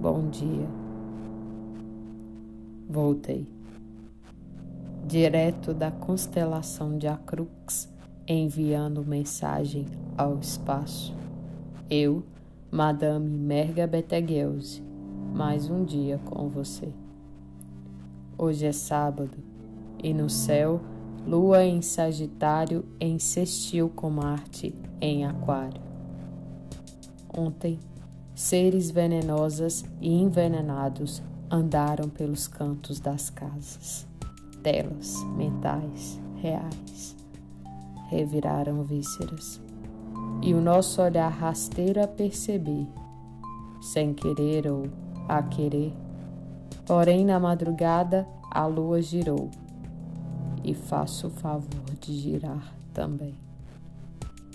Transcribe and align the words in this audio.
Bom 0.00 0.28
dia. 0.30 0.68
Voltei. 2.88 3.46
Direto 5.06 5.74
da 5.74 5.90
constelação 5.90 6.96
de 6.96 7.06
Acrux, 7.08 7.88
enviando 8.26 9.04
mensagem 9.04 9.86
ao 10.16 10.38
espaço. 10.38 11.14
Eu, 11.90 12.22
Madame 12.70 13.28
Merga 13.28 13.86
Beteguelse, 13.86 14.82
mais 15.34 15.70
um 15.70 15.84
dia 15.84 16.18
com 16.26 16.48
você. 16.48 16.88
Hoje 18.36 18.66
é 18.66 18.72
sábado 18.72 19.38
e 20.02 20.14
no 20.14 20.30
céu, 20.30 20.80
lua 21.26 21.64
em 21.64 21.82
Sagitário 21.82 22.84
em 23.00 23.18
com 23.94 24.10
Marte 24.10 24.74
em 25.00 25.24
Aquário. 25.26 25.80
Ontem, 27.36 27.78
seres 28.34 28.90
venenosas 28.90 29.84
e 30.00 30.12
envenenados 30.12 31.22
andaram 31.50 32.08
pelos 32.08 32.46
cantos 32.46 33.00
das 33.00 33.30
casas. 33.30 34.06
Telas 34.62 35.22
mentais, 35.36 36.18
reais, 36.36 37.16
reviraram 38.08 38.82
vísceras. 38.82 39.60
E 40.42 40.54
o 40.54 40.60
nosso 40.60 41.02
olhar 41.02 41.28
rasteiro 41.28 42.02
a 42.02 42.08
perceber, 42.08 42.86
sem 43.80 44.14
querer 44.14 44.66
ou 44.70 44.86
a 45.28 45.42
querer. 45.42 45.92
Porém, 46.86 47.24
na 47.24 47.38
madrugada, 47.38 48.26
a 48.50 48.66
lua 48.66 49.02
girou 49.02 49.50
e 50.68 50.74
faço 50.74 51.28
o 51.28 51.30
favor 51.30 51.84
de 51.98 52.12
girar 52.18 52.74
também. 52.92 53.34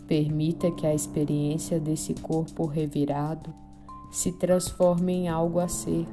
Permita 0.07 0.69
que 0.71 0.85
a 0.85 0.93
experiência 0.93 1.79
desse 1.79 2.13
corpo 2.13 2.67
revirado 2.67 3.51
se 4.11 4.31
transforme 4.33 5.13
em 5.13 5.27
algo 5.27 5.59
a 5.59 5.67
ser 5.67 6.05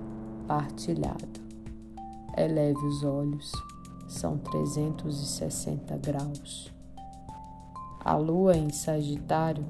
partilhado. 0.46 1.40
Eleve 2.34 2.82
os 2.86 3.04
olhos, 3.04 3.52
são 4.08 4.38
360 4.38 5.96
graus. 5.98 6.72
A 8.02 8.16
lua 8.16 8.56
em 8.56 8.70
Sagitário 8.70 9.66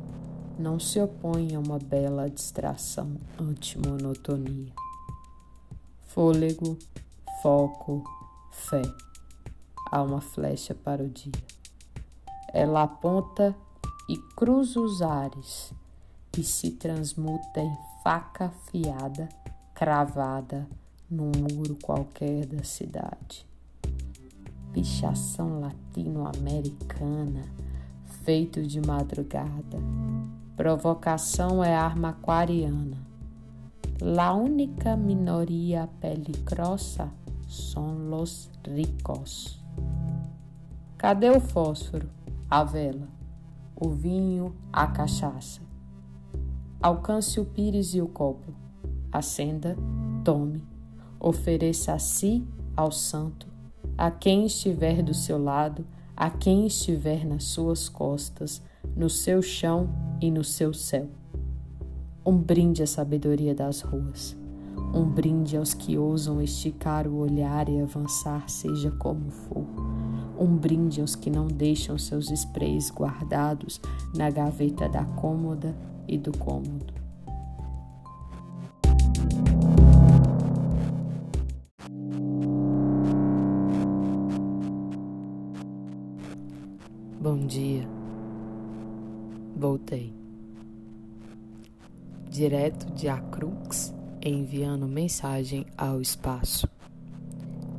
não 0.56 0.78
se 0.78 1.00
opõe 1.00 1.56
a 1.56 1.58
uma 1.58 1.78
bela 1.78 2.30
distração 2.30 3.16
antimonotonia. 3.36 4.72
Fôlego, 6.04 6.78
foco, 7.42 8.04
fé. 8.52 9.09
Há 9.90 10.02
uma 10.02 10.20
flecha 10.20 10.74
para 10.74 11.02
o 11.02 11.08
dia. 11.08 11.32
Ela 12.52 12.84
aponta 12.84 13.54
e 14.08 14.16
cruza 14.36 14.80
os 14.80 15.02
ares 15.02 15.72
e 16.36 16.42
se 16.44 16.70
transmuta 16.70 17.60
em 17.60 17.76
faca 18.02 18.46
afiada, 18.46 19.28
cravada 19.74 20.68
num 21.10 21.32
muro 21.32 21.76
qualquer 21.82 22.46
da 22.46 22.62
cidade. 22.62 23.44
Pichação 24.72 25.60
latino-americana, 25.60 27.42
feito 28.24 28.62
de 28.62 28.80
madrugada. 28.80 29.78
Provocação 30.56 31.64
é 31.64 31.74
arma 31.74 32.10
aquariana. 32.10 32.96
La 34.00 34.32
única 34.32 34.96
minoria 34.96 35.88
peligrosa 36.00 37.12
são 37.48 38.08
los 38.08 38.48
ricos. 38.64 39.59
Cadê 41.00 41.30
o 41.30 41.40
fósforo, 41.40 42.10
a 42.50 42.62
vela, 42.62 43.08
o 43.74 43.88
vinho, 43.88 44.54
a 44.70 44.86
cachaça? 44.86 45.62
Alcance 46.78 47.40
o 47.40 47.44
pires 47.46 47.94
e 47.94 48.02
o 48.02 48.06
copo. 48.06 48.52
Acenda, 49.10 49.78
tome. 50.22 50.62
Ofereça 51.18 51.94
a 51.94 51.98
si, 51.98 52.46
ao 52.76 52.92
santo, 52.92 53.48
a 53.96 54.10
quem 54.10 54.44
estiver 54.44 55.02
do 55.02 55.14
seu 55.14 55.42
lado, 55.42 55.86
a 56.14 56.28
quem 56.28 56.66
estiver 56.66 57.24
nas 57.24 57.44
suas 57.44 57.88
costas, 57.88 58.62
no 58.94 59.08
seu 59.08 59.40
chão 59.40 59.88
e 60.20 60.30
no 60.30 60.44
seu 60.44 60.74
céu. 60.74 61.08
Um 62.26 62.36
brinde 62.36 62.82
à 62.82 62.86
sabedoria 62.86 63.54
das 63.54 63.80
ruas. 63.80 64.36
Um 64.92 65.08
brinde 65.08 65.56
aos 65.56 65.72
que 65.72 65.96
ousam 65.96 66.42
esticar 66.42 67.08
o 67.08 67.20
olhar 67.20 67.70
e 67.70 67.80
avançar, 67.80 68.50
seja 68.50 68.90
como 68.90 69.30
for. 69.30 69.89
Um 70.40 70.56
brinde 70.56 71.02
aos 71.02 71.14
que 71.14 71.28
não 71.28 71.46
deixam 71.46 71.98
seus 71.98 72.30
sprays 72.30 72.90
guardados 72.90 73.78
na 74.14 74.30
gaveta 74.30 74.88
da 74.88 75.04
cômoda 75.04 75.76
e 76.08 76.16
do 76.16 76.32
cômodo. 76.38 76.94
Bom 87.20 87.46
dia. 87.46 87.86
Voltei. 89.54 90.14
Direto 92.30 92.90
de 92.94 93.10
Acrux, 93.10 93.94
enviando 94.22 94.88
mensagem 94.88 95.66
ao 95.76 96.00
espaço. 96.00 96.66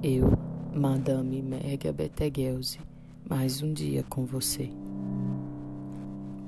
Eu, 0.04 0.51
Madame 0.74 1.42
Mega 1.42 1.92
Beteguelse, 1.92 2.80
mais 3.30 3.62
um 3.62 3.74
dia 3.74 4.04
com 4.04 4.26
você. 4.26 4.72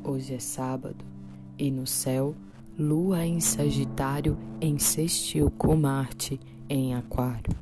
Hoje 0.01 0.35
é 0.35 0.39
sábado 0.39 1.03
e 1.59 1.69
no 1.69 1.85
céu, 1.85 2.34
lua 2.79 3.25
em 3.25 3.41
Sagitário 3.41 4.38
em 4.61 4.79
sextil 4.79 5.51
com 5.51 5.75
Marte 5.75 6.39
em 6.69 6.95
Aquário. 6.95 7.53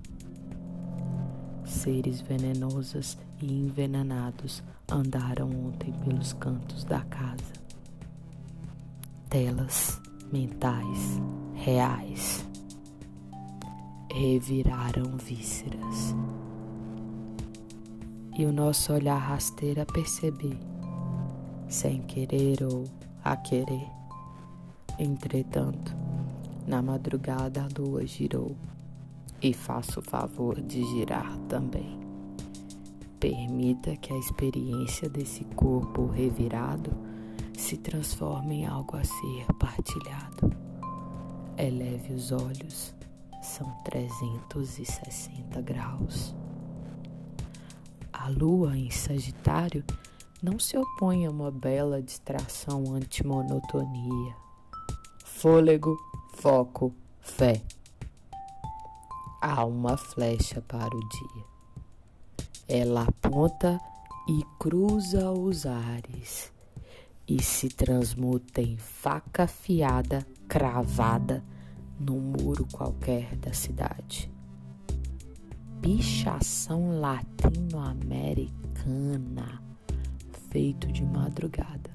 Seres 1.66 2.22
venenosos 2.22 3.18
e 3.42 3.52
envenenados 3.52 4.64
andaram 4.88 5.50
ontem 5.50 5.92
pelos 6.06 6.32
cantos 6.34 6.84
da 6.84 7.02
casa. 7.02 7.54
Telas 9.32 10.00
mentais 10.32 11.20
reais 11.56 12.46
reviraram 14.14 15.18
vísceras. 15.18 16.16
E 18.38 18.46
o 18.46 18.52
nosso 18.52 18.94
olhar 18.94 19.18
rasteiro 19.18 19.82
a 19.82 19.86
perceber, 19.86 20.58
sem 21.68 22.02
querer 22.02 22.64
ou 22.64 22.86
a 23.24 23.36
querer. 23.36 23.88
Entretanto, 24.98 25.96
na 26.68 26.82
madrugada 26.82 27.64
a 27.64 27.80
lua 27.80 28.06
girou 28.06 28.56
e 29.42 29.54
faço 29.54 30.00
o 30.00 30.04
favor 30.04 30.62
de 30.62 30.84
girar 30.84 31.38
também. 31.50 32.00
Permita 33.20 33.96
que 33.98 34.14
a 34.14 34.18
experiência 34.18 35.10
desse 35.10 35.44
corpo 35.56 36.08
revirado 36.08 36.92
se 37.58 37.78
transforme 37.78 38.62
em 38.62 38.66
algo 38.66 38.98
a 38.98 39.04
ser 39.04 39.46
partilhado. 39.60 40.52
Eleve 41.58 42.14
os 42.14 42.32
olhos, 42.32 42.94
são 43.42 43.70
360 43.84 45.62
graus. 45.62 46.36
Lua 48.32 48.78
em 48.78 48.90
Sagitário 48.90 49.84
não 50.42 50.58
se 50.58 50.78
opõe 50.78 51.26
a 51.26 51.30
uma 51.30 51.52
bela 51.52 52.02
distração 52.02 52.94
antimonotonia. 52.94 54.36
Fôlego, 55.26 55.98
foco, 56.36 56.96
fé. 57.20 57.62
Há 59.42 59.66
uma 59.66 59.98
flecha 59.98 60.62
para 60.62 60.96
o 60.96 61.10
dia. 61.10 61.44
Ela 62.68 63.04
aponta 63.04 63.80
e 64.28 64.44
cruza 64.58 65.30
os 65.32 65.66
ares 65.66 66.54
e 67.28 67.42
se 67.44 67.68
transmuta 67.68 68.62
em 68.62 68.78
faca 68.78 69.44
afiada 69.44 70.26
cravada 70.48 71.44
num 72.00 72.20
muro 72.20 72.66
qualquer 72.72 73.36
da 73.36 73.52
cidade. 73.52 74.32
Pichação 75.82 77.00
latino-americana 77.00 79.72
feito 80.52 80.92
de 80.92 81.04
madrugada. 81.04 81.90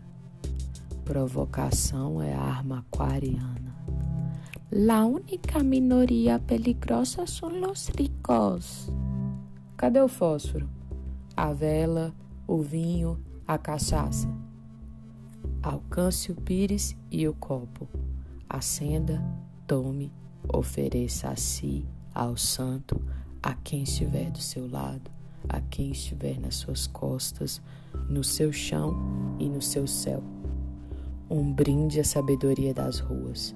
Provocação 1.04 2.20
é 2.20 2.34
arma 2.34 2.78
aquariana. 2.78 3.76
La 4.72 5.04
única 5.04 5.62
minoria 5.62 6.40
peligrosa 6.40 7.26
são 7.26 7.48
los 7.48 7.88
ricos. 7.88 8.90
Cadê 9.76 10.00
o 10.00 10.08
fósforo? 10.08 10.68
A 11.36 11.52
vela, 11.52 12.14
o 12.46 12.62
vinho, 12.62 13.20
a 13.46 13.58
cachaça. 13.58 14.28
Alcance 15.62 16.32
o 16.32 16.34
pires 16.34 16.96
e 17.10 17.28
o 17.28 17.34
copo. 17.34 17.86
Acenda, 18.48 19.22
tome, 19.66 20.12
ofereça 20.52 21.28
a 21.28 21.36
si, 21.36 21.86
ao 22.14 22.36
santo, 22.36 23.00
a 23.46 23.54
quem 23.62 23.84
estiver 23.84 24.28
do 24.28 24.40
seu 24.40 24.68
lado, 24.68 25.08
a 25.48 25.60
quem 25.60 25.92
estiver 25.92 26.36
nas 26.40 26.56
suas 26.56 26.88
costas, 26.88 27.62
no 28.10 28.24
seu 28.24 28.52
chão 28.52 29.36
e 29.38 29.48
no 29.48 29.62
seu 29.62 29.86
céu. 29.86 30.20
Um 31.30 31.52
brinde 31.52 32.00
à 32.00 32.04
sabedoria 32.04 32.74
das 32.74 32.98
ruas, 32.98 33.54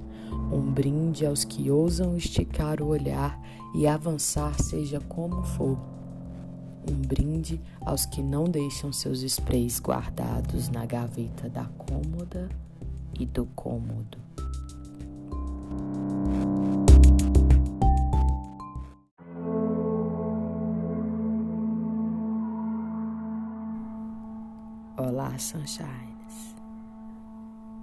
um 0.53 0.61
brinde 0.61 1.27
aos 1.27 1.43
que 1.43 1.73
ousam 1.73 2.17
esticar 2.17 2.81
o 2.81 2.87
olhar 2.87 3.37
e 3.75 3.85
avançar, 3.89 4.63
seja 4.63 5.01
como 5.01 5.43
for. 5.43 5.77
Um 6.89 6.95
brinde 6.95 7.61
aos 7.81 8.07
que 8.07 8.23
não 8.23 8.45
deixam 8.45 8.93
seus 8.93 9.25
sprays 9.25 9.81
guardados 9.81 10.69
na 10.69 10.87
gaveta 10.87 11.51
da 11.51 11.65
cômoda 11.65 12.49
e 13.19 13.27
do 13.27 13.45
cômodo. 13.57 14.19
Olá, 25.13 25.37
sunshines. 25.39 26.55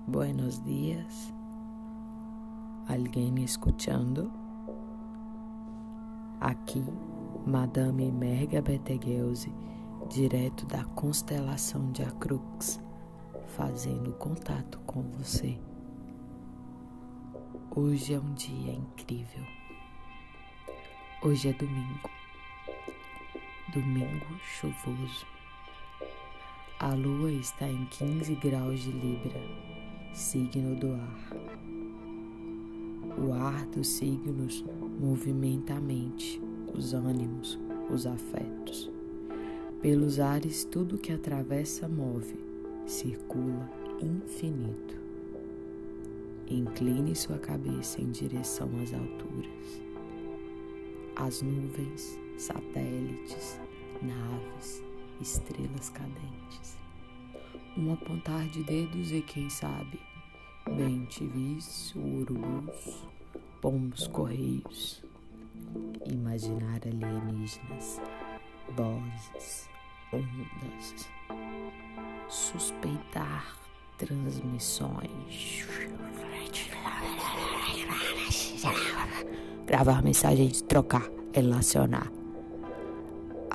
Buenos 0.07 0.63
dias. 0.63 1.33
Alguém 2.87 3.33
me 3.33 3.43
escutando? 3.43 4.31
Aqui, 6.39 6.81
Madame 7.45 8.09
Merga 8.13 8.61
Betelgeuse, 8.61 9.53
direto 10.07 10.65
da 10.67 10.85
constelação 10.85 11.91
de 11.91 12.01
Acrux, 12.01 12.79
fazendo 13.57 14.13
contato 14.13 14.79
com 14.85 15.01
você. 15.01 15.59
Hoje 17.75 18.13
é 18.13 18.19
um 18.21 18.33
dia 18.35 18.71
incrível. 18.71 19.43
Hoje 21.21 21.49
é 21.49 21.53
domingo. 21.53 22.09
Domingo 23.73 24.39
chuvoso. 24.39 25.36
A 26.79 26.93
lua 26.93 27.31
está 27.31 27.67
em 27.67 27.85
15 27.85 28.35
graus 28.35 28.81
de 28.81 28.91
Libra, 28.91 29.41
signo 30.13 30.75
do 30.75 30.93
ar. 30.93 31.27
O 33.17 33.33
ar 33.33 33.65
dos 33.65 33.87
signos 33.87 34.63
movimenta 34.99 35.73
a 35.73 35.81
mente, 35.81 36.39
os 36.75 36.93
ânimos, 36.93 37.57
os 37.89 38.05
afetos. 38.05 38.91
Pelos 39.81 40.19
ares, 40.19 40.65
tudo 40.65 40.99
que 40.99 41.11
atravessa 41.11 41.87
move, 41.87 42.35
circula 42.85 43.67
infinito. 43.99 44.95
Incline 46.47 47.15
sua 47.15 47.39
cabeça 47.39 47.99
em 47.99 48.11
direção 48.11 48.69
às 48.83 48.93
alturas. 48.93 49.81
As 51.15 51.41
nuvens, 51.41 52.19
satélites, 52.37 53.59
naves, 53.99 54.86
estrelas 55.21 55.89
cadentes. 55.89 56.77
Um 57.77 57.93
apontar 57.93 58.47
de 58.47 58.63
dedos 58.63 59.11
e 59.11 59.21
quem 59.21 59.49
sabe, 59.49 59.99
bem 60.75 61.05
te 61.05 61.25
vis, 61.25 61.93
urubus, 61.95 63.03
pombos 63.61 64.07
correios, 64.07 65.03
imaginar 66.05 66.81
alienígenas, 66.85 68.01
vozes, 68.75 69.69
ondas, 70.11 71.09
suspeitar 72.27 73.57
transmissões, 73.97 75.65
gravar 79.65 80.01
mensagens, 80.03 80.61
trocar, 80.61 81.09
relacionar. 81.33 82.16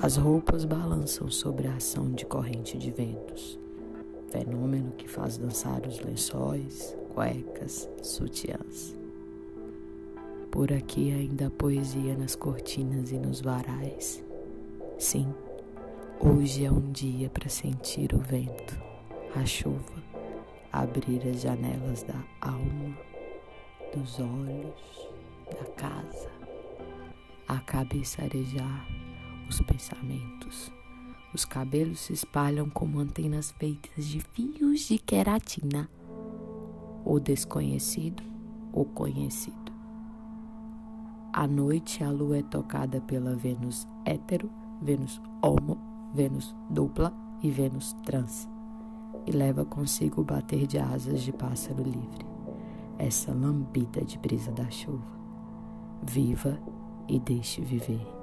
As 0.03 0.17
roupas 0.17 0.65
balançam 0.65 1.31
sobre 1.31 1.65
a 1.65 1.75
ação 1.75 2.11
de 2.11 2.25
corrente 2.25 2.77
de 2.77 2.91
ventos, 2.91 3.57
fenômeno 4.27 4.91
que 4.91 5.07
faz 5.07 5.37
dançar 5.37 5.87
os 5.87 6.01
lençóis, 6.01 6.93
cuecas, 7.13 7.89
sutiãs. 8.01 8.93
Por 10.51 10.73
aqui 10.73 11.09
ainda 11.09 11.47
há 11.47 11.49
poesia 11.49 12.17
nas 12.17 12.35
cortinas 12.35 13.13
e 13.13 13.17
nos 13.17 13.39
varais. 13.39 14.21
Sim, 14.99 15.33
hoje 16.19 16.65
é 16.65 16.69
um 16.69 16.91
dia 16.91 17.29
para 17.29 17.47
sentir 17.47 18.13
o 18.13 18.19
vento, 18.19 18.77
a 19.33 19.45
chuva, 19.45 20.03
abrir 20.69 21.25
as 21.29 21.39
janelas 21.39 22.03
da 22.03 22.21
alma, 22.41 22.97
dos 23.95 24.19
olhos, 24.19 25.09
da 25.49 25.63
casa, 25.77 26.29
a 27.47 27.61
cabeça 27.61 28.21
arejar 28.21 28.85
os 29.47 29.59
pensamentos. 29.61 30.71
Os 31.33 31.45
cabelos 31.45 31.99
se 31.99 32.13
espalham 32.13 32.69
como 32.69 32.99
antenas 32.99 33.51
feitas 33.51 34.05
de 34.05 34.19
fios 34.19 34.81
de 34.81 34.97
queratina. 34.97 35.89
O 37.03 37.19
desconhecido, 37.19 38.21
o 38.71 38.85
conhecido. 38.85 39.73
À 41.33 41.47
noite, 41.47 42.03
a 42.03 42.11
lua 42.11 42.37
é 42.37 42.43
tocada 42.43 43.01
pela 43.01 43.35
Vênus 43.35 43.87
hétero, 44.05 44.51
Vênus 44.81 45.19
homo, 45.41 45.77
Vênus 46.13 46.55
dupla 46.69 47.11
e 47.41 47.49
Vênus 47.49 47.93
trans, 48.05 48.47
e 49.25 49.31
leva 49.31 49.65
consigo 49.65 50.21
o 50.21 50.23
bater 50.23 50.67
de 50.67 50.77
asas 50.77 51.23
de 51.23 51.33
pássaro 51.33 51.81
livre, 51.81 52.25
essa 52.99 53.33
lambida 53.33 54.05
de 54.05 54.19
brisa 54.19 54.51
da 54.51 54.69
chuva. 54.69 55.11
Viva 56.03 56.59
e 57.07 57.19
deixe 57.19 57.61
viver. 57.61 58.22